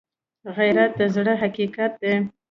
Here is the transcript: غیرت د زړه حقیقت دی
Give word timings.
غیرت 0.55 0.91
د 0.99 1.01
زړه 1.15 1.33
حقیقت 1.41 1.91
دی 2.01 2.15